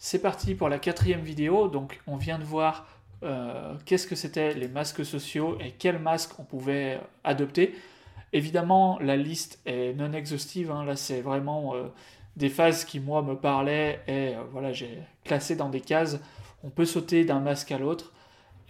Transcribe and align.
c'est 0.00 0.18
parti 0.18 0.54
pour 0.54 0.68
la 0.68 0.80
quatrième 0.80 1.20
vidéo. 1.20 1.68
Donc 1.68 2.00
on 2.08 2.16
vient 2.16 2.40
de 2.40 2.44
voir 2.44 2.88
euh, 3.22 3.74
qu'est-ce 3.84 4.08
que 4.08 4.16
c'était 4.16 4.54
les 4.54 4.66
masques 4.66 5.04
sociaux 5.04 5.58
et 5.60 5.72
quels 5.72 6.00
masques 6.00 6.32
on 6.40 6.42
pouvait 6.42 6.98
adopter. 7.22 7.76
Évidemment, 8.32 8.98
la 9.00 9.16
liste 9.16 9.60
est 9.66 9.92
non 9.92 10.12
exhaustive. 10.12 10.70
Hein. 10.70 10.84
Là, 10.84 10.96
c'est 10.96 11.20
vraiment 11.20 11.74
euh, 11.74 11.88
des 12.36 12.48
phases 12.48 12.84
qui, 12.84 12.98
moi, 12.98 13.22
me 13.22 13.36
parlaient 13.36 14.00
et 14.08 14.34
euh, 14.34 14.42
voilà, 14.50 14.72
j'ai 14.72 14.98
classé 15.22 15.54
dans 15.54 15.68
des 15.68 15.82
cases. 15.82 16.18
On 16.64 16.70
peut 16.70 16.86
sauter 16.86 17.24
d'un 17.24 17.40
masque 17.40 17.70
à 17.70 17.78
l'autre. 17.78 18.12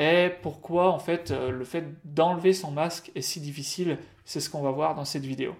Et 0.01 0.31
pourquoi, 0.43 0.91
en 0.91 0.99
fait, 0.99 1.31
le 1.31 1.65
fait 1.65 1.85
d'enlever 2.05 2.55
son 2.55 2.71
masque 2.71 3.12
est 3.15 3.21
si 3.21 3.39
difficile, 3.39 3.99
c'est 4.25 4.41
ce 4.41 4.49
qu'on 4.49 4.62
va 4.62 4.71
voir 4.71 4.95
dans 4.95 5.05
cette 5.05 5.27
vidéo. 5.27 5.55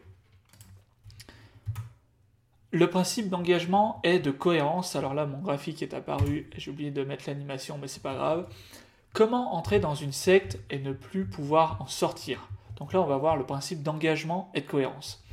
Le 2.73 2.89
principe 2.89 3.29
d'engagement 3.29 4.01
est 4.05 4.21
de 4.21 4.31
cohérence. 4.31 4.95
Alors 4.95 5.15
là, 5.15 5.27
mon 5.27 5.39
graphique 5.39 5.83
est 5.83 5.93
apparu, 5.93 6.49
j'ai 6.57 6.71
oublié 6.71 6.91
de 6.91 7.03
mettre 7.03 7.25
l'animation, 7.27 7.79
mais 7.81 7.89
c'est 7.89 8.03
pas 8.03 8.15
grave. 8.15 8.47
Comment 9.13 9.55
entrer 9.55 9.81
dans 9.81 9.97
une 9.97 10.13
secte 10.13 10.59
et 10.71 10.79
ne 10.79 10.93
plus 10.93 11.25
pouvoir 11.25 11.83
en 11.83 11.87
sortir? 11.87 12.49
Donc 12.77 12.93
là, 12.93 13.01
on 13.01 13.07
va 13.07 13.17
voir 13.17 13.37
le 13.37 13.45
principe 13.45 13.83
d'engagement 13.83 14.51
et 14.55 14.61
de 14.61 14.67
cohérence. 14.67 15.25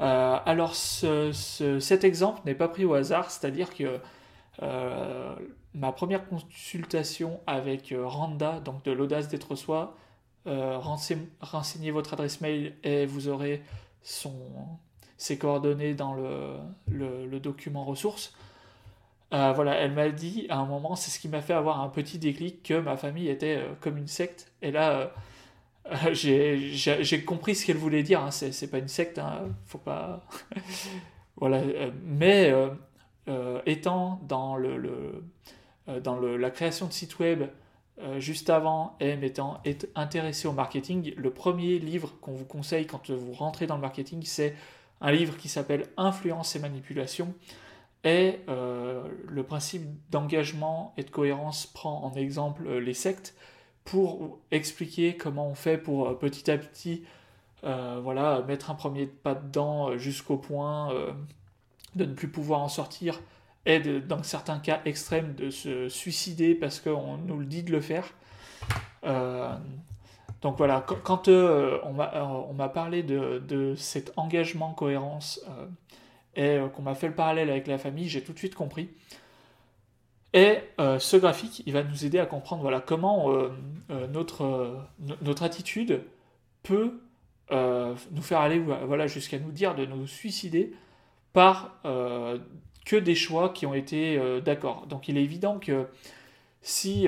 Euh, 0.00 0.38
alors, 0.44 0.74
cet 0.74 2.04
exemple 2.04 2.40
n'est 2.46 2.54
pas 2.54 2.68
pris 2.68 2.84
au 2.84 2.94
hasard, 2.94 3.30
c'est-à-dire 3.30 3.74
que 3.74 4.00
euh, 4.62 5.36
ma 5.74 5.92
première 5.92 6.26
consultation 6.26 7.40
avec 7.46 7.92
euh, 7.92 8.06
Randa, 8.06 8.60
donc 8.60 8.82
de 8.84 8.92
l'audace 8.92 9.28
d'être 9.28 9.54
soi, 9.54 9.96
renseignez 10.46 11.90
votre 11.90 12.12
adresse 12.12 12.40
mail 12.40 12.74
et 12.82 13.06
vous 13.06 13.28
aurez 13.28 13.62
son, 14.02 14.34
ses 15.16 15.38
coordonnées 15.38 15.94
dans 15.94 16.14
le, 16.14 17.38
document 17.40 17.84
ressources. 17.84 18.34
Euh, 19.32 19.52
voilà, 19.52 19.74
elle 19.74 19.92
m'a 19.92 20.10
dit 20.10 20.46
à 20.48 20.58
un 20.58 20.66
moment, 20.66 20.94
c'est 20.94 21.10
ce 21.10 21.18
qui 21.18 21.28
m'a 21.28 21.40
fait 21.40 21.54
avoir 21.54 21.80
un 21.80 21.88
petit 21.88 22.18
déclic 22.18 22.62
que 22.62 22.74
ma 22.74 22.96
famille 22.96 23.28
était 23.28 23.56
euh, 23.56 23.72
comme 23.80 23.96
une 23.96 24.06
secte. 24.06 24.52
Et 24.62 24.70
là, 24.70 25.12
euh, 25.90 26.12
j'ai 26.12 27.24
compris 27.24 27.54
ce 27.54 27.66
qu'elle 27.66 27.76
voulait 27.76 28.02
dire. 28.02 28.20
Hein. 28.20 28.30
C'est 28.30 28.70
pas 28.70 28.78
une 28.78 28.88
secte, 28.88 29.18
hein. 29.18 29.48
faut 29.66 29.78
pas. 29.78 30.24
voilà, 31.36 31.62
mais 32.04 32.52
étant 33.66 34.20
dans 34.28 34.56
le, 34.56 35.24
dans 36.02 36.20
la 36.20 36.50
création 36.50 36.86
de 36.86 36.92
sites 36.92 37.18
web 37.18 37.42
juste 38.18 38.50
avant 38.50 38.96
et 39.00 39.16
m'étant 39.16 39.60
intéressé 39.94 40.46
au 40.48 40.52
marketing, 40.52 41.12
le 41.16 41.30
premier 41.30 41.78
livre 41.78 42.14
qu'on 42.20 42.32
vous 42.32 42.44
conseille 42.44 42.86
quand 42.86 43.10
vous 43.10 43.32
rentrez 43.32 43.66
dans 43.66 43.76
le 43.76 43.82
marketing, 43.82 44.22
c'est 44.24 44.54
un 45.04 45.12
livre 45.12 45.36
qui 45.36 45.48
s'appelle 45.48 45.86
Influence 45.98 46.56
et 46.56 46.58
manipulation. 46.58 47.34
Et 48.04 48.40
euh, 48.48 49.06
le 49.28 49.42
principe 49.44 49.82
d'engagement 50.10 50.94
et 50.96 51.04
de 51.04 51.10
cohérence 51.10 51.66
prend 51.66 52.02
en 52.04 52.14
exemple 52.14 52.66
euh, 52.66 52.80
les 52.80 52.94
sectes 52.94 53.34
pour 53.84 54.40
expliquer 54.50 55.16
comment 55.16 55.46
on 55.48 55.54
fait 55.54 55.76
pour 55.76 56.08
euh, 56.08 56.14
petit 56.14 56.50
à 56.50 56.58
petit 56.58 57.04
voilà, 58.02 58.42
mettre 58.46 58.70
un 58.70 58.74
premier 58.74 59.06
pas 59.06 59.34
dedans 59.34 59.96
jusqu'au 59.96 60.36
point 60.36 60.92
de 61.94 62.04
ne 62.04 62.12
plus 62.12 62.28
pouvoir 62.28 62.60
en 62.60 62.68
sortir 62.68 63.22
et 63.64 63.80
dans 64.00 64.22
certains 64.22 64.58
cas 64.58 64.82
extrêmes 64.84 65.34
de 65.34 65.48
se 65.48 65.88
suicider 65.88 66.54
parce 66.54 66.78
qu'on 66.78 67.16
nous 67.16 67.38
le 67.38 67.46
dit 67.46 67.62
de 67.62 67.72
le 67.72 67.80
faire. 67.80 68.12
Donc 70.44 70.58
voilà, 70.58 70.84
quand, 70.86 71.28
euh, 71.28 71.78
euh, 71.82 72.20
on 72.22 72.52
m'a 72.52 72.68
parlé 72.68 73.02
de, 73.02 73.74
cet 73.78 74.12
engagement 74.16 74.74
cohérence 74.74 75.40
euh, 75.48 76.66
et 76.66 76.70
qu'on 76.72 76.82
m'a 76.82 76.94
fait 76.94 77.08
le 77.08 77.14
parallèle 77.14 77.48
avec 77.48 77.66
la 77.66 77.78
famille, 77.78 78.10
j'ai 78.10 78.22
tout 78.22 78.34
de 78.34 78.38
suite 78.38 78.54
compris. 78.54 78.90
Et 80.34 80.58
ce 80.78 81.16
graphique, 81.16 81.62
il 81.64 81.72
va 81.72 81.82
nous 81.82 82.04
aider 82.04 82.18
à 82.18 82.26
comprendre 82.26 82.60
voilà, 82.60 82.80
comment 82.80 83.32
notre, 84.12 84.76
notre 85.22 85.44
attitude 85.44 86.02
peut 86.64 87.00
nous 87.50 88.22
faire 88.22 88.40
aller 88.40 88.58
voilà, 88.58 89.06
jusqu'à 89.06 89.38
nous 89.38 89.52
dire 89.52 89.76
de 89.76 89.86
nous 89.86 90.08
suicider 90.08 90.74
par 91.32 91.80
que 92.84 92.96
des 92.96 93.14
choix 93.14 93.50
qui 93.50 93.64
ont 93.64 93.74
été 93.74 94.20
d'accord. 94.44 94.88
Donc 94.88 95.06
il 95.06 95.16
est 95.16 95.22
évident 95.22 95.60
que 95.60 95.86
si 96.62 97.06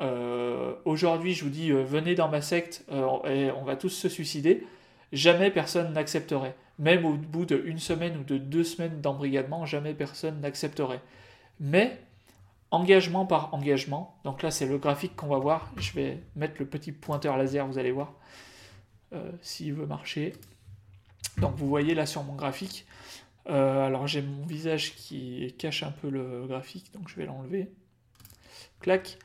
euh, 0.00 0.74
aujourd'hui 0.84 1.34
je 1.34 1.44
vous 1.44 1.50
dis 1.50 1.70
euh, 1.70 1.82
venez 1.84 2.14
dans 2.14 2.28
ma 2.28 2.40
secte 2.40 2.84
euh, 2.90 3.22
et 3.24 3.50
on 3.50 3.64
va 3.64 3.76
tous 3.76 3.90
se 3.90 4.08
suicider, 4.08 4.66
jamais 5.12 5.50
personne 5.50 5.92
n'accepterait. 5.92 6.56
Même 6.78 7.04
au 7.04 7.12
bout 7.12 7.44
d'une 7.44 7.78
semaine 7.78 8.16
ou 8.16 8.24
de 8.24 8.38
deux 8.38 8.64
semaines 8.64 9.02
d'embrigadement, 9.02 9.66
jamais 9.66 9.92
personne 9.92 10.40
n'accepterait. 10.40 11.02
Mais 11.58 12.00
engagement 12.70 13.26
par 13.26 13.52
engagement, 13.52 14.16
donc 14.24 14.42
là 14.42 14.50
c'est 14.50 14.66
le 14.66 14.78
graphique 14.78 15.14
qu'on 15.14 15.26
va 15.26 15.38
voir, 15.38 15.70
je 15.76 15.92
vais 15.92 16.20
mettre 16.36 16.54
le 16.58 16.64
petit 16.64 16.92
pointeur 16.92 17.36
laser, 17.36 17.66
vous 17.66 17.78
allez 17.78 17.92
voir 17.92 18.14
s'il 19.42 19.74
veut 19.74 19.86
marcher. 19.86 20.32
Donc 21.38 21.56
vous 21.56 21.66
voyez 21.68 21.94
là 21.94 22.06
sur 22.06 22.22
mon 22.22 22.34
graphique, 22.34 22.86
alors 23.44 24.06
j'ai 24.06 24.22
mon 24.22 24.46
visage 24.46 24.94
qui 24.94 25.54
cache 25.58 25.82
un 25.82 25.90
peu 25.90 26.08
le 26.08 26.46
graphique, 26.46 26.94
donc 26.94 27.08
je 27.08 27.16
vais 27.16 27.26
l'enlever. 27.26 27.70
Clac. 28.80 29.18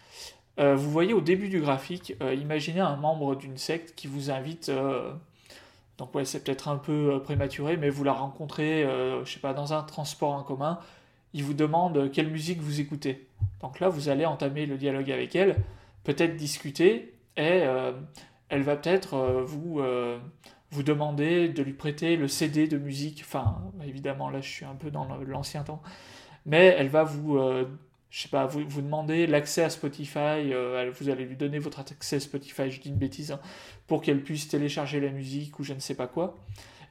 Euh, 0.59 0.75
vous 0.75 0.89
voyez 0.89 1.13
au 1.13 1.21
début 1.21 1.49
du 1.49 1.59
graphique, 1.59 2.15
euh, 2.21 2.33
imaginez 2.33 2.79
un 2.79 2.95
membre 2.95 3.35
d'une 3.35 3.57
secte 3.57 3.93
qui 3.95 4.07
vous 4.07 4.31
invite, 4.31 4.69
euh, 4.69 5.11
donc 5.97 6.15
ouais, 6.15 6.23
c'est 6.23 6.43
peut-être 6.43 6.69
un 6.69 6.77
peu 6.77 7.21
prématuré, 7.23 7.75
mais 7.75 7.89
vous 7.89 8.03
la 8.03 8.13
rencontrez, 8.13 8.85
je 9.23 9.31
sais 9.31 9.39
pas, 9.39 9.53
dans 9.53 9.73
un 9.73 9.81
transport 9.81 10.33
en 10.33 10.43
commun, 10.43 10.79
il 11.33 11.43
vous 11.43 11.53
demande 11.53 12.11
quelle 12.11 12.29
musique 12.29 12.59
vous 12.59 12.81
écoutez. 12.81 13.27
Donc 13.61 13.79
là, 13.79 13.87
vous 13.87 14.09
allez 14.09 14.25
entamer 14.25 14.65
le 14.65 14.77
dialogue 14.77 15.09
avec 15.09 15.35
elle, 15.37 15.55
peut-être 16.03 16.35
discuter, 16.35 17.13
et 17.37 17.63
elle 18.49 18.61
va 18.63 18.75
peut-être 18.75 19.45
vous, 19.45 19.81
vous 20.71 20.83
demander 20.83 21.47
de 21.47 21.63
lui 21.63 21.71
prêter 21.71 22.17
le 22.17 22.27
CD 22.27 22.67
de 22.67 22.77
musique, 22.77 23.23
enfin, 23.25 23.61
évidemment, 23.87 24.29
là, 24.29 24.41
je 24.41 24.49
suis 24.49 24.65
un 24.65 24.75
peu 24.75 24.91
dans 24.91 25.07
l'ancien 25.25 25.63
temps, 25.63 25.81
mais 26.45 26.75
elle 26.77 26.89
va 26.89 27.03
vous 27.03 27.39
je 28.15 28.21
sais 28.21 28.29
pas, 28.29 28.45
vous, 28.45 28.61
vous 28.65 28.81
demandez 28.81 29.27
l'accès 29.27 29.61
à 29.61 29.69
Spotify, 29.69 30.53
euh, 30.53 30.89
vous 30.97 31.09
allez 31.09 31.25
lui 31.25 31.35
donner 31.35 31.59
votre 31.59 31.81
accès 31.81 32.15
à 32.15 32.19
Spotify, 32.21 32.71
je 32.71 32.79
dis 32.79 32.87
une 32.87 32.95
bêtise, 32.95 33.33
hein, 33.33 33.41
pour 33.87 34.01
qu'elle 34.01 34.23
puisse 34.23 34.47
télécharger 34.47 35.01
la 35.01 35.09
musique 35.09 35.59
ou 35.59 35.65
je 35.65 35.73
ne 35.73 35.81
sais 35.81 35.95
pas 35.95 36.07
quoi. 36.07 36.37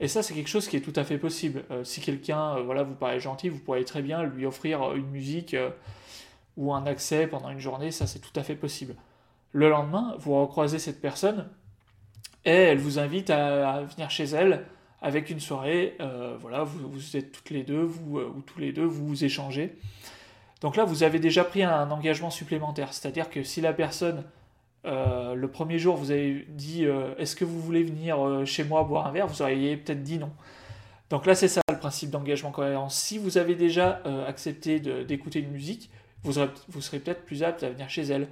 Et 0.01 0.09
ça, 0.09 0.23
c'est 0.23 0.35
quelque 0.35 0.51
chose 0.51 0.69
qui 0.69 0.77
est 0.77 0.83
tout 0.83 0.93
à 0.97 1.03
fait 1.03 1.17
possible. 1.17 1.65
Euh, 1.71 1.83
si 1.83 2.03
quelqu'un 2.03 2.59
euh, 2.59 2.63
voilà, 2.63 2.83
vous 2.83 2.95
paraît 2.95 3.21
gentil, 3.21 3.49
vous 3.49 3.59
pourrez 3.59 3.87
très 3.87 4.03
bien 4.03 4.23
lui 4.23 4.45
offrir 4.45 4.93
une 4.93 5.07
musique 5.07 5.57
ou 6.59 6.75
un 6.75 6.85
accès 6.85 7.27
pendant 7.27 7.49
une 7.49 7.59
journée, 7.59 7.91
ça 7.91 8.07
c'est 8.07 8.19
tout 8.19 8.39
à 8.39 8.43
fait 8.43 8.55
possible. 8.55 8.95
Le 9.53 9.71
lendemain, 9.71 10.17
vous 10.19 10.39
recroisez 10.39 10.79
cette 10.79 11.01
personne 11.01 11.49
et 12.45 12.51
elle 12.51 12.79
vous 12.79 12.99
invite 12.99 13.31
à, 13.31 13.81
venir 13.81 14.11
chez 14.11 14.25
elle 14.25 14.67
avec 15.01 15.31
une 15.31 15.41
soirée. 15.41 15.97
voilà, 16.41 16.65
vous, 16.65 16.87
vous, 16.87 17.17
êtes 17.17 17.33
toutes 17.33 17.49
les 17.49 17.63
deux, 17.63 17.83
vous 17.83 18.19
ou 18.19 18.43
tous 18.43 18.59
les 18.61 18.73
deux, 18.73 18.85
vous, 18.85 19.07
vous 19.07 19.25
échangez. 19.25 19.75
Donc 20.65 20.77
là, 20.77 20.87
vous 20.87 21.03
avez 21.03 21.19
déjà 21.19 21.45
pris 21.45 21.63
un 21.63 21.91
engagement 21.91 22.31
supplémentaire. 22.31 22.95
C'est-à-dire 22.95 23.29
que 23.29 23.43
si 23.43 23.61
la 23.61 23.75
personne, 23.75 24.25
euh, 24.87 25.35
le 25.35 25.49
premier 25.49 25.79
jour, 25.79 25.95
vous 25.95 26.11
avez 26.11 26.47
dit 26.49 26.87
euh, 26.87 27.15
Est-ce 27.19 27.37
que 27.37 27.45
vous 27.45 27.61
voulez 27.61 27.83
venir 27.83 28.27
euh, 28.27 28.47
chez 28.47 28.65
moi 28.65 28.83
boire 28.83 29.07
un 29.07 29.13
verre 29.13 29.27
vous 29.27 29.43
auriez 29.43 29.77
peut-être 29.77 30.03
dit 30.03 30.17
non. 30.17 30.31
Donc 31.11 31.27
là, 31.27 31.35
c'est 31.35 31.49
ça 31.49 31.61
le 31.69 31.79
principe 31.79 32.09
d'engagement 32.09 32.51
cohérent. 32.51 32.89
Si 32.89 33.19
vous 33.19 33.37
avez 33.37 33.57
déjà 33.57 34.01
accepté 34.27 34.81
d'écouter 34.81 35.41
une 35.41 35.51
musique, 35.51 35.91
vous, 36.23 36.33
vous 36.71 36.81
serez 36.81 36.99
peut-être 36.99 37.27
plus 37.27 37.43
apte 37.43 37.63
à 37.63 37.69
venir 37.69 37.91
chez 37.91 38.05
elle. 38.05 38.27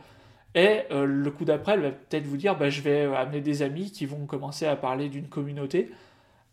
Et 0.55 0.85
le 0.91 1.31
coup 1.31 1.45
d'après, 1.45 1.75
elle 1.75 1.83
va 1.83 1.91
peut-être 1.91 2.27
vous 2.27 2.39
dire 2.39 2.57
bah, 2.57 2.71
Je 2.71 2.81
vais 2.81 3.15
amener 3.15 3.43
des 3.43 3.61
amis 3.61 3.93
qui 3.93 4.07
vont 4.07 4.25
commencer 4.25 4.65
à 4.65 4.75
parler 4.75 5.11
d'une 5.11 5.29
communauté. 5.29 5.91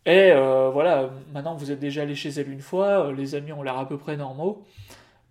Et 0.04 0.30
voilà, 0.34 1.08
maintenant 1.32 1.54
vous 1.54 1.72
êtes 1.72 1.80
déjà 1.80 2.02
allé 2.02 2.14
chez 2.14 2.28
elle 2.28 2.52
une 2.52 2.60
fois, 2.60 3.12
les 3.12 3.34
amis 3.34 3.52
ont 3.52 3.62
l'air 3.62 3.78
à 3.78 3.88
peu 3.88 3.96
près 3.96 4.18
normaux. 4.18 4.62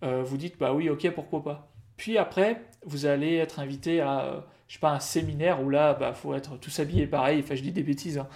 Euh, 0.02 0.22
vous 0.24 0.36
dites 0.36 0.58
bah 0.58 0.72
oui, 0.72 0.88
ok, 0.88 1.10
pourquoi 1.10 1.42
pas. 1.42 1.68
Puis 1.96 2.18
après, 2.18 2.62
vous 2.84 3.06
allez 3.06 3.36
être 3.36 3.60
invité 3.60 4.00
à, 4.00 4.20
euh, 4.20 4.40
je 4.68 4.74
sais 4.74 4.80
pas, 4.80 4.92
un 4.92 5.00
séminaire 5.00 5.62
où 5.62 5.68
là, 5.68 5.94
bah 5.94 6.14
faut 6.14 6.34
être 6.34 6.58
tous 6.58 6.80
habillés 6.80 7.06
pareil. 7.06 7.40
Enfin, 7.44 7.54
je 7.54 7.62
dis 7.62 7.72
des 7.72 7.82
bêtises. 7.82 8.18
Hein. 8.18 8.28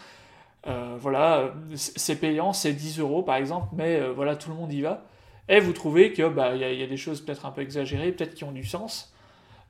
Euh, 0.67 0.97
voilà, 0.99 1.53
c'est 1.75 2.17
payant, 2.17 2.53
c'est 2.53 2.73
10 2.73 3.01
euros 3.01 3.23
par 3.23 3.37
exemple, 3.37 3.69
mais 3.77 4.01
voilà, 4.11 4.37
tout 4.37 4.51
le 4.51 4.57
monde 4.57 4.73
y 4.73 4.81
va. 4.81 5.05
Et 5.49 5.61
vous 5.61 5.73
trouvez 5.75 6.13
que 6.13 6.27
bah 6.29 6.55
il 6.55 6.61
y, 6.61 6.83
a 6.83 6.87
des 6.87 6.97
choses 6.97 7.21
peut-être 7.21 7.45
un 7.47 7.51
peu 7.51 7.61
exagérées, 7.61 8.13
peut-être 8.13 8.35
qui 8.35 8.45
ont 8.45 8.53
du 8.53 8.65
sens. 8.65 9.15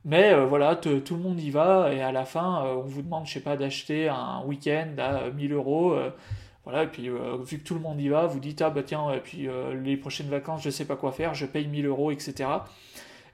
Mais 0.05 0.35
voilà, 0.45 0.77
tout 0.77 1.17
le 1.17 1.21
monde 1.21 1.41
y 1.41 1.51
va 1.51 1.93
et 1.93 2.03
à 2.03 2.13
la 2.13 2.25
fin, 2.25 2.63
on 2.77 2.83
vous 2.83 3.03
demande, 3.03 3.27
je 3.27 3.33
sais 3.33 3.41
pas, 3.41 3.57
d'acheter 3.57 4.09
un 4.09 4.43
week-end 4.45 4.91
à 4.99 5.31
1000 5.31 5.53
euros 5.53 5.97
voilà, 6.65 6.85
et 6.85 6.87
puis 6.87 7.11
euh, 7.11 7.37
vu 7.37 7.59
que 7.59 7.65
tout 7.65 7.75
le 7.75 7.81
monde 7.81 8.01
y 8.01 8.09
va, 8.09 8.27
vous 8.27 8.41
dites 8.41 8.63
ah 8.63 8.71
bah 8.71 8.83
tiens, 8.83 9.13
et 9.13 9.21
puis 9.21 9.49
euh, 9.49 9.75
les 9.75 9.97
prochaines 9.97 10.29
vacances, 10.29 10.63
je 10.63 10.71
sais 10.71 10.87
pas 10.87 10.97
quoi 10.97 11.13
faire, 11.13 11.35
je 11.35 11.45
paye 11.45 11.67
1000 11.69 11.87
euros, 11.87 12.11
etc. 12.11 12.49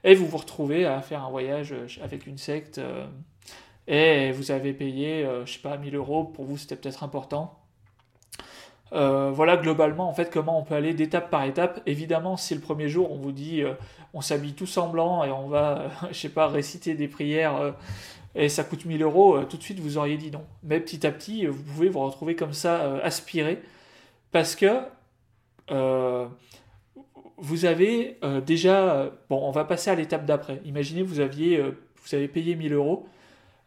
Et 0.03 0.15
vous 0.15 0.27
vous 0.27 0.37
retrouvez 0.37 0.85
à 0.85 1.01
faire 1.01 1.23
un 1.23 1.29
voyage 1.29 1.71
euh, 1.71 1.87
avec 2.03 2.27
une 2.27 2.37
secte 2.37 2.81
et 3.87 4.31
vous 4.31 4.51
avez 4.51 4.73
payé, 4.73 5.27
je 5.45 5.51
sais 5.53 5.59
pas, 5.59 5.77
1000 5.77 5.95
euros, 5.95 6.25
pour 6.25 6.45
vous 6.45 6.57
c'était 6.57 6.75
peut-être 6.75 7.03
important. 7.03 7.60
Voilà 8.91 9.57
globalement 9.57 10.09
en 10.09 10.13
fait 10.13 10.31
comment 10.31 10.59
on 10.59 10.63
peut 10.63 10.75
aller 10.75 10.93
d'étape 10.93 11.29
par 11.29 11.43
étape. 11.43 11.81
Évidemment, 11.85 12.37
si 12.37 12.53
le 12.55 12.61
premier 12.61 12.89
jour 12.89 13.11
on 13.11 13.17
vous 13.17 13.31
dit 13.31 13.63
on 14.13 14.21
s'habille 14.21 14.53
tous 14.53 14.77
en 14.77 14.89
blanc 14.89 15.23
et 15.23 15.31
on 15.31 15.47
va, 15.47 15.89
je 16.11 16.17
sais 16.17 16.29
pas, 16.29 16.47
réciter 16.47 16.93
des 16.95 17.07
prières 17.07 17.73
et 18.35 18.49
ça 18.49 18.63
coûte 18.63 18.85
1000 18.85 19.01
euros, 19.03 19.43
tout 19.43 19.57
de 19.57 19.63
suite 19.63 19.79
vous 19.79 19.97
auriez 19.97 20.17
dit 20.17 20.31
non. 20.31 20.43
Mais 20.63 20.79
petit 20.79 21.05
à 21.05 21.11
petit, 21.11 21.45
vous 21.45 21.63
pouvez 21.63 21.89
vous 21.89 21.99
retrouver 21.99 22.35
comme 22.35 22.53
ça 22.53 22.97
aspiré 23.03 23.61
parce 24.31 24.55
que 24.55 24.81
vous 27.37 27.65
avez 27.65 28.17
déjà, 28.45 29.11
bon, 29.29 29.41
on 29.41 29.51
va 29.51 29.63
passer 29.63 29.89
à 29.89 29.95
l'étape 29.95 30.25
d'après. 30.25 30.61
Imaginez 30.65 31.01
vous 31.01 31.19
aviez, 31.19 31.61
vous 31.61 32.15
avez 32.15 32.27
payé 32.27 32.55
1000 32.55 32.73
euros 32.73 33.07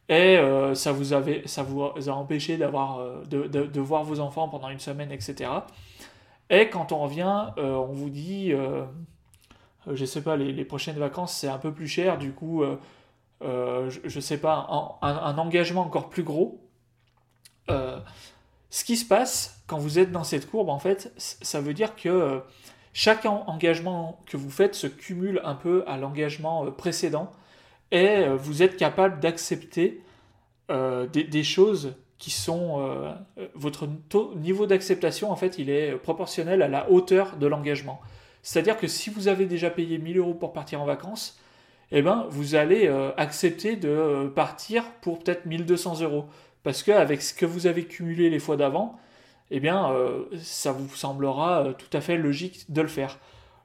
et 0.08 0.36
euh, 0.36 0.74
ça, 0.74 0.92
vous 0.92 1.12
avait, 1.14 1.46
ça 1.46 1.62
vous 1.62 1.82
a 1.82 2.12
empêché 2.12 2.56
d'avoir, 2.58 2.98
euh, 2.98 3.22
de, 3.24 3.46
de, 3.46 3.80
voir 3.80 4.04
vos 4.04 4.20
enfants 4.20 4.48
pendant 4.48 4.68
une 4.68 4.80
semaine, 4.80 5.10
etc. 5.10 5.50
Et 6.50 6.68
quand 6.68 6.92
on 6.92 6.98
revient, 6.98 7.46
euh, 7.56 7.74
on 7.74 7.92
vous 7.92 8.10
dit, 8.10 8.52
je 9.90 10.04
sais 10.04 10.22
pas, 10.22 10.36
les, 10.36 10.64
prochaines 10.64 10.98
vacances 10.98 11.34
c'est 11.34 11.48
un 11.48 11.58
peu 11.58 11.72
plus 11.72 11.88
cher, 11.88 12.18
du 12.18 12.32
coup, 12.32 12.62
je, 13.40 13.88
je, 14.04 14.20
sais 14.20 14.38
pas, 14.38 14.98
un, 15.00 15.38
engagement 15.38 15.82
encore 15.82 16.10
plus 16.10 16.22
gros. 16.22 16.60
ce 17.68 18.84
qui 18.84 18.98
se 18.98 19.06
passe 19.06 19.62
quand 19.66 19.78
vous 19.78 19.98
êtes 19.98 20.12
dans 20.12 20.24
cette 20.24 20.50
courbe, 20.50 20.68
en 20.68 20.78
fait, 20.78 21.14
ça 21.16 21.62
veut 21.62 21.72
dire 21.72 21.96
que 21.96 22.42
chaque 22.92 23.24
engagement 23.24 24.20
que 24.26 24.36
vous 24.36 24.50
faites 24.50 24.74
se 24.74 24.86
cumule 24.86 25.40
un 25.44 25.54
peu 25.54 25.82
à 25.86 25.96
l'engagement 25.96 26.70
précédent 26.70 27.32
euh, 27.94 28.36
vous 28.36 28.62
êtes 28.62 28.76
capable 28.76 29.20
d'accepter 29.20 30.00
euh, 30.70 31.06
des, 31.06 31.44
choses 31.44 31.94
qui 32.18 32.30
sont 32.30 32.80
euh, 32.80 33.12
votre 33.54 33.88
niveau 34.36 34.66
d'acceptation 34.66 35.30
en 35.30 35.36
fait 35.36 35.58
il 35.58 35.68
est 35.68 35.92
proportionnel 35.96 36.62
à 36.62 36.68
la 36.68 36.90
hauteur 36.90 37.36
de 37.36 37.46
l'engagement. 37.46 38.00
C'est-à-dire 38.42 38.76
que 38.76 38.86
si 38.86 39.10
vous 39.10 39.28
avez 39.28 39.46
déjà 39.46 39.70
payé 39.70 39.98
1000 39.98 40.18
euros 40.18 40.34
pour 40.34 40.52
partir 40.52 40.82
en 40.82 40.84
vacances, 40.84 41.40
eh 41.92 42.02
ben 42.02 42.26
vous 42.30 42.54
allez 42.54 42.88
accepter 43.16 43.76
de 43.76 44.30
partir 44.34 44.84
pour 45.00 45.18
peut-être 45.18 45.46
1200 45.46 46.00
euros 46.00 46.26
parce 46.62 46.82
qu'avec 46.82 47.22
ce 47.22 47.32
que 47.32 47.46
vous 47.46 47.66
avez 47.66 47.84
cumulé 47.84 48.28
les 48.28 48.38
fois 48.38 48.56
d'avant, 48.56 48.98
eh 49.50 49.60
bien 49.60 49.94
ça 50.38 50.72
vous 50.72 50.88
semblera 50.94 51.74
tout 51.78 51.96
à 51.96 52.00
fait 52.00 52.18
logique 52.18 52.70
de 52.70 52.82
le 52.82 52.88
faire. 52.88 53.18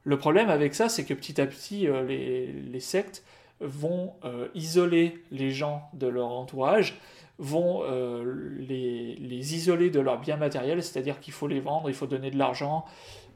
Le 0.04 0.18
problème 0.18 0.50
avec 0.50 0.76
ça, 0.76 0.88
c'est 0.88 1.04
que 1.04 1.14
petit 1.14 1.42
à 1.42 1.48
petit 1.48 1.88
les 2.08 2.80
sectes 2.80 3.24
vont 3.62 4.14
euh, 4.24 4.48
isoler 4.56 5.24
les 5.32 5.52
gens 5.52 5.90
de 5.94 6.08
leur 6.08 6.30
entourage, 6.30 7.00
vont 7.38 7.82
euh, 7.84 8.56
les, 8.58 9.16
les, 9.16 9.56
isoler 9.56 9.90
de 9.90 10.00
leurs 10.00 10.20
biens 10.20 10.38
matériels, 10.38 10.84
c'est-à-dire 10.84 11.20
qu'il 11.20 11.34
faut 11.34 11.48
les 11.48 11.60
vendre, 11.60 11.90
il 11.90 11.96
faut 11.96 12.08
donner 12.08 12.32
de 12.32 12.38
l'argent, 12.38 12.86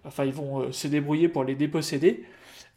enfin 0.05 0.25
ils 0.25 0.33
vont 0.33 0.61
euh, 0.61 0.71
se 0.71 0.87
débrouiller 0.87 1.29
pour 1.29 1.43
les 1.43 1.55
déposséder. 1.55 2.23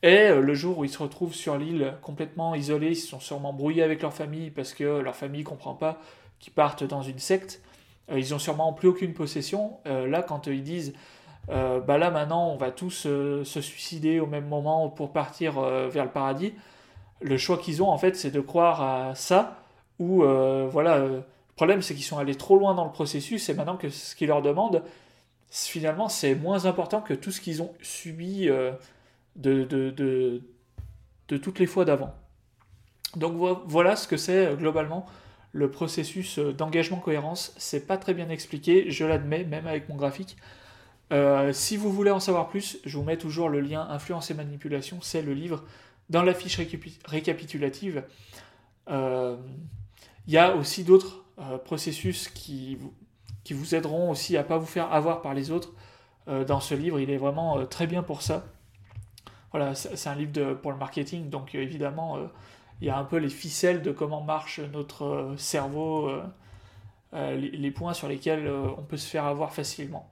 Et 0.03 0.29
le 0.29 0.55
jour 0.55 0.79
où 0.79 0.85
ils 0.85 0.91
se 0.91 1.03
retrouvent 1.03 1.35
sur 1.35 1.57
l'île 1.57 1.95
complètement 2.03 2.55
isolés, 2.55 2.91
ils 2.91 2.97
se 2.97 3.09
sont 3.09 3.19
sûrement 3.19 3.55
brouillés 3.55 3.83
avec 3.83 4.03
leur 4.03 4.13
famille 4.13 4.51
parce 4.51 4.75
que 4.75 4.85
leur 4.85 5.17
famille 5.17 5.41
ne 5.41 5.47
comprend 5.47 5.75
pas 5.75 5.99
qu'ils 6.39 6.53
partent 6.53 6.85
dans 6.85 7.01
une 7.01 7.19
secte. 7.19 7.63
ils 8.15 8.35
ont 8.35 8.39
sûrement 8.39 8.75
plus 8.75 8.89
aucune 8.89 9.15
possession. 9.15 9.79
là, 9.87 10.23
quand 10.23 10.49
ils 10.49 10.63
disent 10.63 10.93
bah 11.49 11.97
là 11.97 12.11
maintenant 12.11 12.51
on 12.51 12.57
va 12.57 12.71
tous 12.71 12.91
se 12.91 13.61
suicider 13.63 14.21
au 14.21 14.27
même 14.27 14.47
moment 14.47 14.91
pour 14.91 15.13
partir 15.13 15.63
vers 15.63 16.05
le 16.05 16.11
paradis, 16.11 16.53
le 17.21 17.37
choix 17.37 17.59
qu'ils 17.59 17.83
ont 17.83 17.89
en 17.89 17.99
fait 17.99 18.17
c'est 18.17 18.31
de 18.31 18.41
croire 18.41 18.83
à 18.83 19.15
ça 19.15 19.63
ou 19.99 20.23
euh, 20.23 20.69
voilà 20.71 20.97
euh, 20.97 21.17
le 21.19 21.23
problème 21.57 21.83
c'est 21.83 21.95
qu'ils 21.95 22.05
sont 22.05 22.19
allés 22.19 22.35
trop 22.35 22.59
loin 22.59 22.75
dans 22.75 22.85
le 22.85 22.93
processus 22.93 23.49
et 23.49 23.55
maintenant 23.55 23.77
que 23.77 23.89
ce 23.89 24.15
qu'ils 24.15 24.29
leur 24.29 24.43
demandent 24.43 24.83
finalement 25.51 26.09
c'est 26.09 26.35
moins 26.35 26.67
important 26.67 27.01
que 27.01 27.15
tout 27.15 27.31
ce 27.31 27.41
qu'ils 27.41 27.63
ont 27.63 27.73
subi 27.81 28.49
euh, 28.49 28.73
de, 29.37 30.43
toutes 31.29 31.59
les 31.59 31.67
fois 31.67 31.85
d'avant. 31.85 32.15
Donc 33.17 33.35
voilà 33.67 33.97
ce 33.97 34.07
que 34.07 34.17
c'est 34.17 34.55
globalement 34.57 35.07
le 35.53 35.71
processus 35.71 36.39
d'engagement 36.39 36.99
cohérence. 36.99 37.55
C'est 37.57 37.87
pas 37.87 37.97
très 37.97 38.13
bien 38.13 38.29
expliqué 38.29 38.91
je 38.91 39.07
l'admets 39.07 39.45
même 39.45 39.67
avec 39.67 39.89
mon 39.89 39.97
graphique. 39.97 40.37
Si 41.53 41.77
vous 41.77 41.91
voulez 41.91 42.11
en 42.11 42.21
savoir 42.21 42.49
plus 42.49 42.79
je 42.85 42.99
vous 42.99 43.05
mets 43.05 43.17
toujours 43.17 43.49
le 43.49 43.61
lien 43.61 43.87
influence 43.89 44.31
et 44.31 44.35
manipulation 44.35 44.99
c'est 45.01 45.23
le 45.23 45.33
livre 45.33 45.65
dans 46.11 46.23
la 46.23 46.35
fiche 46.35 46.61
récapitulative, 47.07 48.05
euh, 48.89 49.37
il 50.27 50.33
y 50.33 50.39
a 50.39 50.55
aussi 50.55 50.85
d'autres 50.85 51.25
euh, 51.39 51.59
processus 51.59 52.29
qui 52.29 52.79
qui 53.45 53.55
vous 53.55 53.77
aideront 53.77 54.11
aussi 54.11 54.37
à 54.37 54.43
ne 54.43 54.49
pas 54.49 54.59
vous 54.59 54.67
faire 54.67 54.93
avoir 54.93 55.23
par 55.23 55.33
les 55.33 55.53
autres. 55.53 55.73
Euh, 56.27 56.45
dans 56.45 56.59
ce 56.59 56.75
livre, 56.75 56.99
il 56.99 57.11
est 57.11 57.17
vraiment 57.17 57.65
très 57.67 57.87
bien 57.87 58.03
pour 58.03 58.23
ça. 58.23 58.45
Voilà, 59.53 59.77
c'est 59.77 60.09
un 60.09 60.17
livre 60.17 60.55
pour 60.55 60.73
le 60.73 60.79
marketing, 60.79 61.31
donc 61.31 61.55
évidemment, 61.55 62.19
il 62.81 62.89
y 62.89 62.91
a 62.91 62.99
un 62.99 63.05
peu 63.05 63.17
les 63.19 63.29
ficelles 63.29 63.83
de 63.83 63.93
comment 63.93 64.21
marche 64.21 64.59
notre 64.73 65.35
cerveau, 65.39 66.11
les, 67.13 67.71
points 67.71 67.95
sur 67.95 68.09
lesquels 68.09 68.51
on 68.51 68.83
peut 68.83 68.99
se 68.99 69.09
faire 69.09 69.25
avoir 69.25 69.55
facilement. 69.55 70.11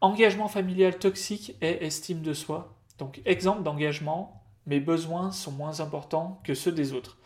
Engagement 0.00 0.48
familial 0.48 0.98
toxique 0.98 1.56
et 1.62 1.84
estime 1.84 2.22
de 2.22 2.34
soi. 2.34 2.74
Donc 2.98 3.20
exemple 3.24 3.62
d'engagement, 3.62 4.42
mes 4.66 4.80
besoins 4.80 5.30
sont 5.30 5.52
moins 5.52 5.80
importants 5.80 6.40
que 6.44 6.54
ceux 6.54 6.72
des 6.72 6.92
autres. 6.92 7.18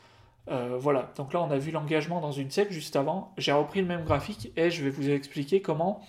Euh, 0.48 0.76
voilà, 0.78 1.12
donc 1.16 1.32
là 1.32 1.42
on 1.42 1.50
a 1.50 1.58
vu 1.58 1.70
l'engagement 1.70 2.20
dans 2.20 2.32
une 2.32 2.50
secte 2.50 2.72
juste 2.72 2.96
avant. 2.96 3.32
J'ai 3.38 3.52
repris 3.52 3.80
le 3.80 3.86
même 3.86 4.04
graphique 4.04 4.52
et 4.56 4.70
je 4.70 4.84
vais 4.84 4.90
vous 4.90 5.10
expliquer 5.10 5.62
comment 5.62 6.00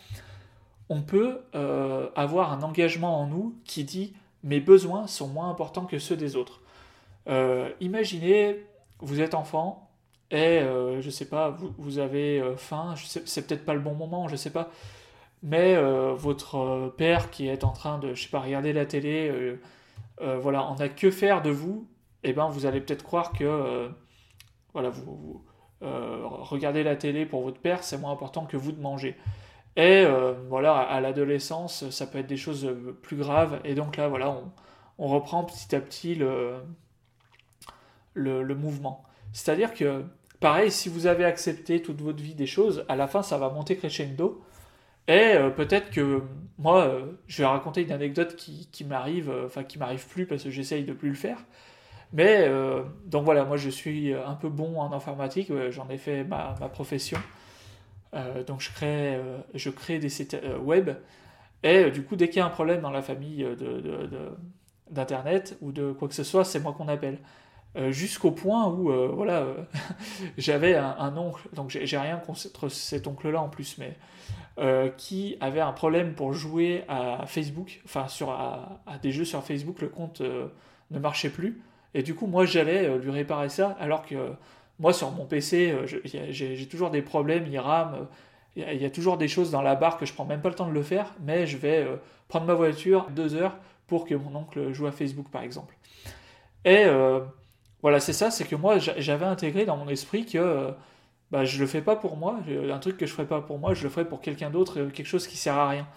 on 0.90 1.02
peut 1.02 1.42
euh, 1.56 2.10
avoir 2.16 2.52
un 2.52 2.62
engagement 2.64 3.20
en 3.20 3.28
nous 3.28 3.56
qui 3.66 3.84
dit 3.84 4.14
mes 4.44 4.60
besoins 4.60 5.08
sont 5.08 5.28
moins 5.28 5.50
importants 5.50 5.86
que 5.86 6.00
ceux 6.00 6.18
des 6.18 6.36
autres. 6.36 6.62
Euh, 7.28 7.70
imaginez, 7.80 8.66
vous 9.00 9.22
êtes 9.22 9.36
enfant 9.36 9.90
et 10.32 10.62
je 11.02 11.10
sais 11.10 11.26
pas, 11.26 11.58
vous, 11.78 12.00
avez 12.00 12.42
faim, 12.56 12.96
c'est 13.26 13.46
peut-être 13.46 13.66
pas 13.66 13.74
le 13.74 13.82
bon 13.82 13.96
moment, 13.96 14.30
je 14.30 14.38
sais 14.38 14.50
pas 14.50 14.72
mais 15.44 15.76
euh, 15.76 16.14
votre 16.14 16.56
euh, 16.56 16.90
père 16.90 17.32
qui 17.32 17.48
est 17.48 17.64
en 17.64 17.72
train 17.72 17.98
de, 17.98 18.14
je 18.14 18.24
sais 18.24 18.30
pas, 18.30 18.40
regarder 18.40 18.74
la 18.74 18.86
télé, 18.86 19.58
euh, 20.22 20.38
voilà, 20.40 20.70
on 20.70 20.76
n'a 20.76 20.90
que 20.90 21.10
faire 21.10 21.42
de 21.42 21.50
vous, 21.50 21.88
et 22.24 22.30
eh 22.30 22.34
ben 22.34 22.48
vous 22.48 22.68
allez 22.68 22.80
peut-être 22.80 23.04
croire 23.04 23.32
que, 23.34 23.90
voilà, 24.74 24.90
vous, 24.90 25.44
regardez 25.82 26.84
la 26.84 26.96
télé 26.96 27.26
pour 27.26 27.42
votre 27.42 27.60
père, 27.60 27.84
c'est 27.84 27.98
moins 27.98 28.12
important 28.12 28.46
que 28.46 28.58
vous 28.58 28.72
de 28.72 28.80
manger. 28.80 29.18
Et 29.76 30.06
voilà, 30.48 30.78
à 30.78 31.02
l'adolescence, 31.02 31.90
ça 31.90 32.06
peut 32.06 32.20
être 32.20 32.28
des 32.28 32.38
choses 32.38 32.72
plus 33.02 33.18
graves, 33.18 33.60
et 33.64 33.74
donc 33.74 33.98
là, 33.98 34.08
voilà, 34.08 34.40
on, 35.00 35.08
reprend 35.08 35.44
petit 35.44 35.76
à 35.76 35.82
petit 35.82 36.14
le, 36.14 36.58
le, 38.14 38.44
le 38.44 38.54
mouvement. 38.54 39.04
C'est-à-dire 39.34 39.74
que, 39.74 40.06
pareil, 40.40 40.70
si 40.70 40.88
vous 40.88 41.08
avez 41.08 41.26
accepté 41.26 41.82
toute 41.82 42.00
votre 42.00 42.22
vie 42.22 42.36
des 42.36 42.46
choses, 42.46 42.86
à 42.88 42.96
la 42.96 43.08
fin, 43.08 43.24
ça 43.24 43.40
va 43.40 43.50
monter 43.50 43.76
crescendo. 43.76 44.44
Et 45.08 45.34
euh, 45.36 45.50
peut-être 45.50 45.90
que 45.92 46.24
moi, 46.58 46.86
euh, 46.86 47.06
je 47.28 47.42
vais 47.42 47.48
raconter 47.48 47.82
une 47.84 47.92
anecdote 47.92 48.36
qui, 48.36 48.86
m'arrive, 48.86 49.30
euh, 49.30 49.46
enfin 49.46 49.64
qui 49.64 49.80
m'arrive 49.80 50.06
plus 50.08 50.26
parce 50.26 50.44
que 50.44 50.50
j'essaye 50.50 50.84
de 50.84 50.94
plus 50.94 51.10
le 51.10 51.16
faire. 51.16 51.38
Mais 52.14 52.52
donc 53.06 53.24
voilà, 53.24 53.46
moi 53.46 53.56
je 53.56 53.70
suis 53.70 54.14
un 54.14 54.34
peu 54.34 54.50
bon 54.50 54.82
en 54.82 54.92
informatique, 54.92 55.50
j'en 55.70 55.88
ai 55.90 55.98
fait 55.98 56.26
ma, 56.26 56.54
profession. 56.74 57.18
donc 58.48 58.60
je 58.60 59.70
crée, 59.70 59.98
des 59.98 60.10
sites 60.10 60.36
web. 60.62 60.90
Et 61.64 61.90
du 61.90 62.04
coup, 62.04 62.18
dès 62.18 62.28
qu'il 62.28 62.40
y 62.40 62.42
a 62.42 62.46
un 62.46 62.50
problème 62.50 62.82
dans 62.82 62.92
la 62.92 63.02
famille 63.02 63.48
d'Internet 64.90 65.58
ou 65.62 65.72
de 65.72 65.94
quoi 65.94 66.10
que 66.10 66.14
ce 66.14 66.26
soit, 66.26 66.44
c'est 66.44 66.60
moi 66.60 66.74
qu'on 66.74 66.90
appelle. 66.90 67.20
Jusqu'au 67.90 68.32
point 68.32 68.68
où 68.68 68.92
voilà 69.14 69.46
j'avais 70.38 70.76
un, 70.76 71.16
oncle 71.18 71.48
donc 71.54 71.70
j'ai 71.70 71.98
rien 71.98 72.18
contre 72.18 72.70
cet 72.70 73.08
oncle 73.08 73.30
là 73.30 73.42
en 73.42 73.50
plus 73.50 73.78
mais 73.78 73.98
euh, 74.58 74.90
qui 74.90 75.38
avait 75.40 75.62
un 75.62 75.72
problème 75.72 76.14
pour 76.14 76.34
jouer 76.34 76.84
à 76.90 77.26
Facebook, 77.26 77.80
enfin 77.86 78.10
sur, 78.10 78.32
à, 78.32 78.82
des 79.02 79.12
jeux 79.12 79.24
sur 79.24 79.42
Facebook, 79.44 79.82
le 79.82 79.88
compte 79.88 80.20
euh, 80.20 80.48
ne 80.92 81.00
marchait 81.00 81.30
plus. 81.30 81.62
Et 81.94 82.04
du 82.04 82.16
coup, 82.16 82.28
moi, 82.28 82.46
j'allais 82.46 82.86
euh, 82.86 82.98
lui 82.98 83.12
réparer 83.12 83.48
ça, 83.48 83.78
alors 83.80 84.06
que 84.06 84.34
moi, 84.78 84.92
sur 84.92 85.10
mon 85.12 85.26
PC, 85.26 85.74
j'ai 86.04 86.68
toujours 86.68 86.90
des 86.90 87.02
problèmes, 87.02 87.48
il 87.50 87.58
rame, 87.60 88.08
il 88.58 88.82
y, 88.82 88.86
a 88.86 88.90
toujours 88.90 89.18
des 89.18 89.30
choses 89.30 89.52
dans 89.52 89.62
la 89.62 89.76
barre 89.76 89.98
que 89.98 90.06
je 90.06 90.14
prends 90.14 90.26
même 90.26 90.42
pas 90.42 90.50
le 90.50 90.56
temps 90.56 90.68
de 90.68 90.74
le 90.74 90.84
faire, 90.84 91.16
mais 91.22 91.48
je 91.48 91.56
vais 91.56 91.88
prendre 92.28 92.46
ma 92.46 92.54
voiture 92.54 93.08
deux 93.12 93.36
heures 93.36 93.56
pour 93.88 94.06
que 94.06 94.16
mon 94.16 94.36
oncle 94.36 94.74
joue 94.74 94.88
à 94.88 94.92
Facebook, 94.92 95.28
par 95.32 95.44
exemple. 95.44 95.76
Et 96.66 96.86
voilà, 97.82 98.00
c'est 98.00 98.14
ça, 98.14 98.32
c'est 98.32 98.46
que 98.46 98.56
moi, 98.56 98.78
j'avais 98.78 99.26
intégré 99.26 99.66
dans 99.66 99.78
mon 99.78 99.88
esprit 99.90 100.26
que 100.26 100.74
bah, 101.32 101.46
je 101.46 101.60
le 101.60 101.68
fais 101.68 101.82
pas 101.82 101.96
pour 101.96 102.18
moi. 102.18 102.40
Un 102.72 102.80
truc 102.80 102.98
que 102.98 103.06
je 103.06 103.14
ferai 103.14 103.26
pas 103.26 103.42
pour 103.42 103.60
moi, 103.60 103.74
je 103.74 103.84
le 103.84 103.90
ferai 103.90 104.06
pour 104.06 104.22
quelqu'un 104.22 104.50
d'autre, 104.50 104.80
euh, 104.80 104.90
quelque 104.90 105.08
chose 105.08 105.28
qui 105.28 105.38
sert 105.38 105.58
à 105.58 105.70
rien. 105.70 105.88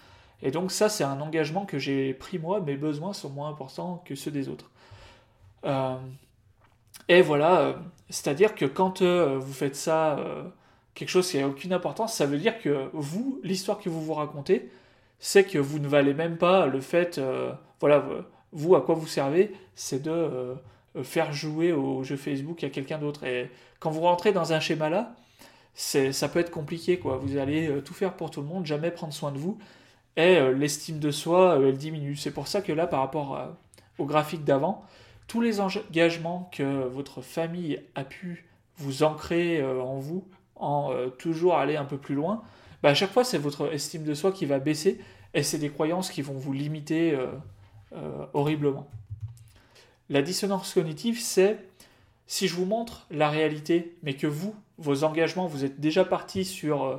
Et 0.43 0.51
donc 0.51 0.71
ça, 0.71 0.89
c'est 0.89 1.05
un 1.05 1.21
engagement 1.21 1.67
que 1.67 1.79
j'ai 1.79 2.15
pris 2.15 2.39
moi. 2.39 2.61
Mes 2.61 2.77
besoins 2.77 3.13
sont 3.13 3.31
moins 3.31 3.49
importants 3.51 4.03
que 4.05 4.15
ceux 4.15 4.31
des 4.31 4.49
autres. 4.49 4.71
Euh, 5.65 5.97
et 7.09 7.23
voilà, 7.23 7.61
euh, 7.61 7.73
c'est-à-dire 8.09 8.55
que 8.55 8.65
quand 8.65 9.03
vous 9.03 9.53
faites 9.53 9.77
ça 9.77 10.19
quelque 10.95 11.09
chose 11.09 11.29
qui 11.31 11.39
n'a 11.39 11.49
aucune 11.49 11.73
importance, 11.73 12.15
ça 12.15 12.27
veut 12.27 12.39
dire 12.39 12.59
que 12.61 12.89
vous, 12.93 13.41
l'histoire 13.43 13.79
que 13.79 13.89
vous 13.89 14.03
vous 14.03 14.15
racontez, 14.15 14.71
c'est 15.19 15.45
que 15.45 15.59
vous 15.59 15.79
ne 15.79 15.89
valez 15.89 16.15
même 16.15 16.37
pas 16.37 16.67
le 16.67 16.81
fait, 16.81 17.19
euh, 17.19 17.53
voilà, 17.81 18.05
vous, 18.53 18.75
à 18.77 18.83
quoi 18.83 18.95
vous 18.95 19.07
servez, 19.07 19.53
c'est 19.75 20.03
de 20.03 20.11
euh, 20.11 20.55
faire 21.03 21.33
jouer 21.33 21.73
au 21.73 22.05
jeu 22.05 22.17
Facebook 22.17 22.63
à 22.65 22.71
quelqu'un 22.71 22.99
d'autre. 22.99 23.25
Et 23.25 23.51
quand 23.81 23.91
vous 23.91 24.03
rentrez 24.03 24.33
dans 24.33 24.53
un 24.53 24.61
schéma 24.61 24.89
là, 24.89 25.15
ça 25.75 26.29
peut 26.29 26.39
être 26.39 26.51
compliqué, 26.51 26.99
quoi. 26.99 27.17
Vous 27.17 27.37
allez 27.37 27.69
euh, 27.69 27.81
tout 27.81 27.95
faire 27.95 28.15
pour 28.15 28.31
tout 28.31 28.41
le 28.41 28.47
monde, 28.47 28.65
jamais 28.65 28.91
prendre 28.91 29.13
soin 29.13 29.33
de 29.33 29.39
vous, 29.39 29.59
et 30.17 30.39
l'estime 30.53 31.01
de 31.01 31.11
soi, 31.11 31.59
elle 31.61 31.77
diminue. 31.77 32.15
C'est 32.15 32.31
pour 32.31 32.47
ça 32.47 32.61
que 32.61 32.71
là, 32.71 32.87
par 32.87 33.01
rapport 33.01 33.49
au 33.99 34.05
graphique 34.05 34.45
d'avant, 34.45 34.85
tous 35.27 35.41
les 35.41 35.61
engagements 35.61 36.49
que 36.53 36.87
votre 36.87 37.21
famille 37.21 37.81
a 37.97 38.05
pu 38.05 38.47
vous 38.77 39.03
ancrer 39.03 39.61
en 39.65 39.99
vous, 39.99 40.25
en 40.55 40.95
toujours 41.19 41.57
aller 41.57 41.75
un 41.75 41.85
peu 41.85 41.99
plus 41.99 42.15
loin, 42.15 42.45
bah, 42.85 42.91
à 42.91 42.95
chaque 42.95 43.13
fois, 43.13 43.25
c'est 43.25 43.39
votre 43.39 43.73
estime 43.73 44.05
de 44.05 44.13
soi 44.13 44.31
qui 44.31 44.45
va 44.45 44.59
baisser 44.59 45.01
et 45.33 45.43
c'est 45.43 45.57
des 45.57 45.71
croyances 45.71 46.11
qui 46.11 46.21
vont 46.21 46.35
vous 46.35 46.53
limiter 46.53 47.13
euh, 47.13 47.29
euh, 47.95 48.27
horriblement. 48.35 48.87
La 50.11 50.23
dissonance 50.23 50.75
cognitive, 50.75 51.21
c'est 51.21 51.59
si 52.27 52.49
je 52.49 52.55
vous 52.55 52.65
montre 52.65 53.07
la 53.11 53.29
réalité, 53.29 53.97
mais 54.03 54.15
que 54.15 54.27
vous, 54.27 54.55
vos 54.79 55.05
engagements, 55.05 55.47
vous 55.47 55.65
êtes 55.65 55.81
déjà 55.81 56.05
parti 56.05 56.45
sur, 56.45 56.85
euh, 56.85 56.97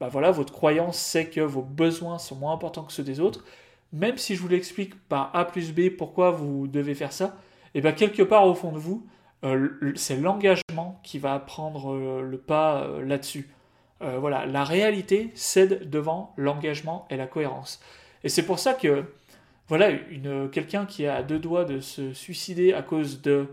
bah 0.00 0.08
voilà, 0.08 0.30
votre 0.30 0.52
croyance, 0.52 0.98
c'est 0.98 1.28
que 1.28 1.40
vos 1.40 1.62
besoins 1.62 2.18
sont 2.18 2.36
moins 2.36 2.52
importants 2.54 2.84
que 2.84 2.92
ceux 2.92 3.02
des 3.02 3.20
autres, 3.20 3.44
même 3.92 4.18
si 4.18 4.34
je 4.34 4.40
vous 4.40 4.48
l'explique 4.48 4.94
par 5.08 5.34
A 5.34 5.44
plus 5.44 5.72
B 5.72 5.90
pourquoi 5.90 6.30
vous 6.30 6.66
devez 6.66 6.94
faire 6.94 7.12
ça, 7.12 7.36
et 7.74 7.80
bien 7.80 7.92
quelque 7.92 8.22
part 8.22 8.46
au 8.46 8.54
fond 8.54 8.72
de 8.72 8.78
vous, 8.78 9.06
c'est 9.96 10.16
l'engagement 10.16 11.00
qui 11.02 11.18
va 11.18 11.38
prendre 11.40 12.20
le 12.22 12.38
pas 12.38 12.86
là-dessus. 13.04 13.50
Euh, 14.02 14.18
voilà, 14.18 14.46
la 14.46 14.64
réalité 14.64 15.30
cède 15.34 15.88
devant 15.88 16.34
l'engagement 16.36 17.06
et 17.08 17.16
la 17.16 17.26
cohérence. 17.26 17.80
Et 18.24 18.28
c'est 18.28 18.44
pour 18.44 18.58
ça 18.58 18.74
que, 18.74 19.04
voilà, 19.68 19.90
une, 19.90 20.50
quelqu'un 20.50 20.86
qui 20.86 21.06
a 21.06 21.22
deux 21.22 21.38
doigts 21.38 21.64
de 21.64 21.80
se 21.80 22.12
suicider 22.12 22.72
à 22.72 22.82
cause 22.82 23.22
de 23.22 23.46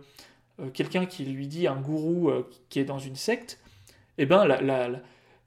euh, 0.60 0.70
quelqu'un 0.70 1.06
qui 1.06 1.26
lui 1.26 1.48
dit 1.48 1.68
un 1.68 1.80
gourou 1.80 2.30
euh, 2.30 2.50
qui 2.70 2.80
est 2.80 2.86
dans 2.86 3.00
une 3.00 3.16
secte, 3.16 3.60
eh 4.18 4.26
ben, 4.26 4.48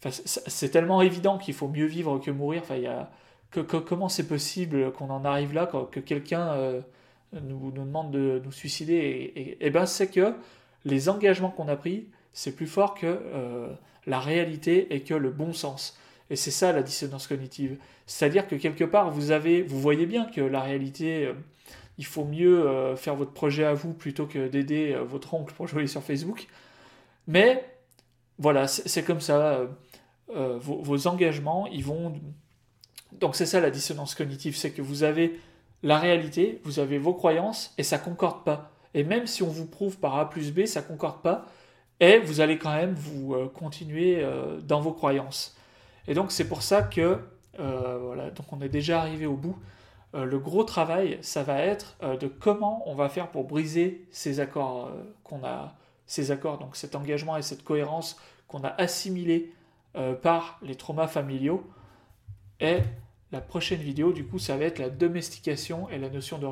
c'est 0.00 0.70
tellement 0.70 1.02
évident 1.02 1.38
qu'il 1.38 1.54
faut 1.54 1.68
mieux 1.68 1.86
vivre 1.86 2.18
que 2.18 2.30
mourir. 2.30 2.62
Enfin, 2.62 3.06
comment 3.50 4.08
c'est 4.08 4.26
possible 4.26 4.92
qu'on 4.92 5.10
en 5.10 5.24
arrive 5.24 5.52
là, 5.52 5.66
que 5.66 6.00
quelqu'un 6.00 6.82
nous, 7.32 7.70
demande 7.70 8.10
de 8.10 8.40
nous 8.42 8.50
suicider 8.50 8.94
Et, 9.36 9.58
eh 9.60 9.70
ben, 9.70 9.84
c'est 9.84 10.08
que 10.08 10.34
les 10.86 11.10
engagements 11.10 11.50
qu'on 11.50 11.68
a 11.68 11.76
pris, 11.76 12.06
c'est 12.32 12.56
plus 12.56 12.66
fort 12.66 12.94
que 12.94 13.20
la 14.06 14.20
réalité 14.20 14.94
est 14.94 15.00
que 15.00 15.14
le 15.14 15.30
bon 15.30 15.52
sens. 15.52 15.98
Et 16.30 16.36
c'est 16.36 16.50
ça 16.50 16.72
la 16.72 16.82
dissonance 16.82 17.26
cognitive. 17.26 17.76
C'est-à-dire 18.06 18.46
que 18.46 18.54
quelque 18.56 18.84
part, 18.84 19.10
vous 19.10 19.30
avez, 19.30 19.62
vous 19.62 19.80
voyez 19.80 20.06
bien 20.06 20.24
que 20.24 20.40
la 20.40 20.60
réalité, 20.60 21.26
euh, 21.26 21.34
il 21.98 22.06
faut 22.06 22.24
mieux 22.24 22.66
euh, 22.66 22.96
faire 22.96 23.14
votre 23.14 23.32
projet 23.32 23.64
à 23.64 23.74
vous 23.74 23.92
plutôt 23.92 24.26
que 24.26 24.48
d'aider 24.48 24.92
euh, 24.92 25.02
votre 25.02 25.34
oncle 25.34 25.54
pour 25.54 25.66
jouer 25.66 25.86
sur 25.86 26.02
Facebook. 26.02 26.46
Mais 27.26 27.64
voilà, 28.38 28.66
c'est 28.66 29.04
comme 29.04 29.20
ça. 29.20 29.60
Vos, 30.28 31.06
engagements, 31.06 31.66
ils 31.66 31.84
vont. 31.84 32.14
Donc 33.12 33.36
c'est 33.36 33.46
ça 33.46 33.60
la 33.60 33.70
dissonance 33.70 34.14
cognitive, 34.14 34.56
c'est 34.56 34.70
que 34.70 34.80
vous 34.80 35.02
avez 35.02 35.38
la 35.82 35.98
réalité, 35.98 36.60
vous 36.64 36.78
avez 36.78 36.96
vos 36.96 37.12
croyances 37.12 37.74
et 37.76 37.82
ça 37.82 37.98
concorde 37.98 38.42
pas. 38.42 38.72
Et 38.94 39.04
même 39.04 39.26
si 39.26 39.42
on 39.42 39.48
vous 39.48 39.66
prouve 39.66 39.98
par 39.98 40.16
A 40.16 40.30
plus 40.30 40.50
B, 40.50 40.64
ça 40.64 40.80
concorde 40.80 41.20
pas 41.20 41.46
et 42.00 42.18
vous 42.18 42.40
allez 42.40 42.56
quand 42.56 42.74
même 42.74 42.94
vous 42.94 43.36
continuer 43.54 44.26
dans 44.64 44.80
vos 44.80 44.92
croyances. 44.92 45.54
Et 46.08 46.14
donc 46.14 46.32
c'est 46.32 46.48
pour 46.48 46.62
ça 46.62 46.82
que 46.82 47.18
euh, 47.60 47.98
voilà, 48.02 48.30
donc 48.30 48.52
on 48.52 48.60
est 48.60 48.68
déjà 48.68 49.00
arrivé 49.00 49.26
au 49.26 49.36
bout. 49.36 49.56
le 50.14 50.38
gros 50.38 50.64
travail, 50.64 51.18
ça 51.22 51.42
va 51.42 51.60
être 51.60 51.96
de 52.20 52.26
comment 52.26 52.82
on 52.86 52.94
va 52.94 53.08
faire 53.08 53.30
pour 53.30 53.44
briser 53.44 54.06
ces 54.10 54.40
accords 54.40 54.90
qu'on 55.24 55.42
a, 55.44 55.74
ces 56.06 56.30
accords, 56.30 56.58
donc 56.58 56.76
cet 56.76 56.94
engagement 56.94 57.36
et 57.36 57.42
cette 57.42 57.64
cohérence 57.64 58.18
qu'on 58.46 58.62
a 58.62 58.68
assimilé 58.68 59.54
par 60.22 60.58
les 60.62 60.74
traumas 60.74 61.08
familiaux. 61.08 61.66
Et 62.60 62.80
la 63.32 63.40
prochaine 63.40 63.80
vidéo, 63.80 64.12
du 64.12 64.26
coup, 64.26 64.38
ça 64.38 64.58
va 64.58 64.64
être 64.64 64.78
la 64.78 64.90
domestication 64.90 65.88
et 65.88 65.98
la 65.98 66.10
notion 66.10 66.38
de 66.38 66.46